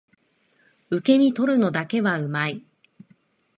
[0.89, 2.65] 受け身取るのだけは上手い